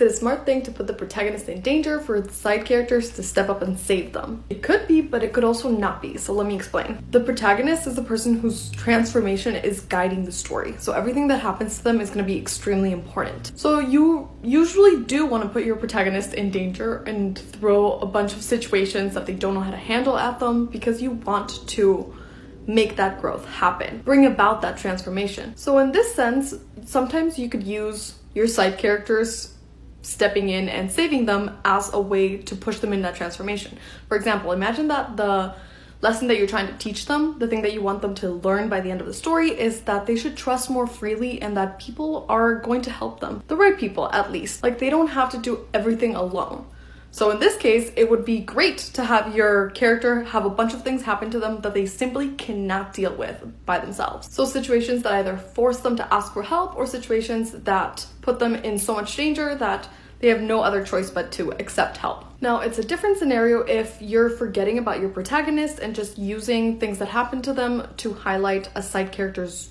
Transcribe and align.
Is 0.00 0.12
it 0.12 0.14
a 0.14 0.16
smart 0.16 0.46
thing 0.46 0.62
to 0.62 0.70
put 0.70 0.86
the 0.86 0.94
protagonist 0.94 1.50
in 1.50 1.60
danger 1.60 2.00
for 2.00 2.22
the 2.22 2.32
side 2.32 2.64
characters 2.64 3.10
to 3.16 3.22
step 3.22 3.50
up 3.50 3.60
and 3.60 3.78
save 3.78 4.14
them? 4.14 4.42
It 4.48 4.62
could 4.62 4.88
be, 4.88 5.02
but 5.02 5.22
it 5.22 5.34
could 5.34 5.44
also 5.44 5.68
not 5.68 6.00
be, 6.00 6.16
so 6.16 6.32
let 6.32 6.46
me 6.46 6.56
explain. 6.56 7.04
The 7.10 7.20
protagonist 7.20 7.86
is 7.86 7.96
the 7.96 8.02
person 8.02 8.38
whose 8.38 8.70
transformation 8.70 9.56
is 9.56 9.80
guiding 9.80 10.24
the 10.24 10.32
story, 10.32 10.74
so 10.78 10.94
everything 10.94 11.28
that 11.28 11.42
happens 11.42 11.76
to 11.76 11.84
them 11.84 12.00
is 12.00 12.08
going 12.08 12.24
to 12.24 12.24
be 12.24 12.38
extremely 12.38 12.92
important. 12.92 13.52
So 13.56 13.78
you 13.78 14.30
usually 14.42 15.04
do 15.04 15.26
want 15.26 15.42
to 15.42 15.50
put 15.50 15.66
your 15.66 15.76
protagonist 15.76 16.32
in 16.32 16.50
danger 16.50 17.02
and 17.02 17.38
throw 17.38 17.98
a 17.98 18.06
bunch 18.06 18.32
of 18.32 18.40
situations 18.40 19.12
that 19.12 19.26
they 19.26 19.34
don't 19.34 19.52
know 19.52 19.60
how 19.60 19.70
to 19.70 19.76
handle 19.76 20.16
at 20.16 20.38
them 20.40 20.64
because 20.64 21.02
you 21.02 21.10
want 21.10 21.68
to 21.68 22.16
make 22.66 22.96
that 22.96 23.20
growth 23.20 23.44
happen, 23.44 24.00
bring 24.02 24.24
about 24.24 24.62
that 24.62 24.78
transformation. 24.78 25.54
So, 25.58 25.76
in 25.76 25.92
this 25.92 26.14
sense, 26.14 26.54
sometimes 26.86 27.38
you 27.38 27.50
could 27.50 27.64
use 27.64 28.14
your 28.32 28.46
side 28.46 28.78
characters 28.78 29.56
stepping 30.02 30.48
in 30.48 30.68
and 30.68 30.90
saving 30.90 31.26
them 31.26 31.58
as 31.64 31.92
a 31.92 32.00
way 32.00 32.36
to 32.38 32.56
push 32.56 32.78
them 32.78 32.92
in 32.92 33.02
that 33.02 33.14
transformation. 33.14 33.78
For 34.08 34.16
example, 34.16 34.52
imagine 34.52 34.88
that 34.88 35.16
the 35.16 35.54
lesson 36.00 36.28
that 36.28 36.38
you're 36.38 36.46
trying 36.46 36.66
to 36.66 36.78
teach 36.78 37.06
them, 37.06 37.38
the 37.38 37.46
thing 37.46 37.62
that 37.62 37.72
you 37.72 37.82
want 37.82 38.00
them 38.00 38.14
to 38.14 38.30
learn 38.30 38.68
by 38.68 38.80
the 38.80 38.90
end 38.90 39.00
of 39.00 39.06
the 39.06 39.14
story, 39.14 39.50
is 39.50 39.82
that 39.82 40.06
they 40.06 40.16
should 40.16 40.36
trust 40.36 40.70
more 40.70 40.86
freely 40.86 41.40
and 41.42 41.56
that 41.56 41.78
people 41.78 42.24
are 42.28 42.54
going 42.54 42.82
to 42.82 42.90
help 42.90 43.20
them. 43.20 43.42
The 43.48 43.56
right 43.56 43.76
people, 43.76 44.10
at 44.10 44.32
least. 44.32 44.62
Like, 44.62 44.78
they 44.78 44.90
don't 44.90 45.08
have 45.08 45.30
to 45.32 45.38
do 45.38 45.66
everything 45.74 46.14
alone. 46.14 46.64
So 47.12 47.30
in 47.30 47.40
this 47.40 47.56
case, 47.56 47.90
it 47.96 48.08
would 48.08 48.24
be 48.24 48.40
great 48.40 48.78
to 48.94 49.04
have 49.04 49.34
your 49.34 49.70
character 49.70 50.22
have 50.24 50.44
a 50.44 50.50
bunch 50.50 50.74
of 50.74 50.82
things 50.82 51.02
happen 51.02 51.30
to 51.30 51.40
them 51.40 51.60
that 51.62 51.74
they 51.74 51.86
simply 51.86 52.30
cannot 52.32 52.92
deal 52.92 53.14
with 53.14 53.42
by 53.66 53.78
themselves. 53.78 54.32
So 54.32 54.44
situations 54.44 55.02
that 55.02 55.12
either 55.12 55.36
force 55.36 55.80
them 55.80 55.96
to 55.96 56.14
ask 56.14 56.32
for 56.32 56.42
help 56.42 56.76
or 56.76 56.86
situations 56.86 57.52
that 57.52 58.06
put 58.22 58.38
them 58.38 58.54
in 58.54 58.78
so 58.78 58.94
much 58.94 59.16
danger 59.16 59.54
that 59.56 59.88
they 60.20 60.28
have 60.28 60.42
no 60.42 60.60
other 60.60 60.84
choice 60.84 61.10
but 61.10 61.32
to 61.32 61.50
accept 61.52 61.96
help. 61.96 62.24
Now, 62.42 62.60
it's 62.60 62.78
a 62.78 62.84
different 62.84 63.18
scenario 63.18 63.60
if 63.60 64.00
you're 64.00 64.30
forgetting 64.30 64.78
about 64.78 65.00
your 65.00 65.08
protagonist 65.08 65.78
and 65.78 65.94
just 65.94 66.18
using 66.18 66.78
things 66.78 66.98
that 66.98 67.08
happen 67.08 67.42
to 67.42 67.52
them 67.52 67.88
to 67.98 68.12
highlight 68.12 68.68
a 68.74 68.82
side 68.82 69.12
character's 69.12 69.70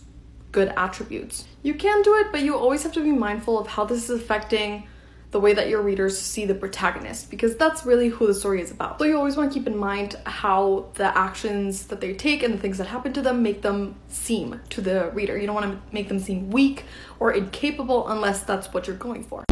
good 0.51 0.73
attributes. 0.75 1.45
You 1.61 1.75
can 1.75 2.01
do 2.01 2.15
it, 2.15 2.31
but 2.31 2.41
you 2.41 2.57
always 2.57 2.83
have 2.83 2.93
to 2.93 3.03
be 3.03 3.11
mindful 3.11 3.59
of 3.59 3.67
how 3.67 3.85
this 3.85 4.09
is 4.09 4.21
affecting 4.21 4.87
the 5.31 5.39
way 5.39 5.53
that 5.53 5.69
your 5.69 5.81
readers 5.81 6.19
see 6.19 6.45
the 6.45 6.55
protagonist 6.55 7.29
because 7.29 7.55
that's 7.55 7.85
really 7.85 8.09
who 8.09 8.25
the 8.25 8.33
story 8.33 8.61
is 8.61 8.71
about. 8.71 8.97
So 8.97 9.05
you 9.05 9.17
always 9.17 9.37
want 9.37 9.51
to 9.51 9.59
keep 9.59 9.67
in 9.67 9.77
mind 9.77 10.15
how 10.25 10.87
the 10.95 11.15
actions 11.17 11.87
that 11.87 12.01
they 12.01 12.13
take 12.13 12.41
and 12.41 12.53
the 12.53 12.57
things 12.57 12.79
that 12.79 12.87
happen 12.87 13.13
to 13.13 13.21
them 13.21 13.43
make 13.43 13.61
them 13.61 13.95
seem 14.07 14.59
to 14.69 14.81
the 14.81 15.11
reader. 15.11 15.37
You 15.37 15.45
don't 15.45 15.55
want 15.55 15.71
to 15.71 15.93
make 15.93 16.07
them 16.07 16.19
seem 16.19 16.49
weak 16.49 16.85
or 17.19 17.31
incapable 17.31 18.07
unless 18.07 18.41
that's 18.43 18.73
what 18.73 18.87
you're 18.87 18.95
going 18.95 19.23
for. 19.23 19.43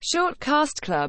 Short 0.00 0.40
Cast 0.40 0.80
Club 0.80 1.06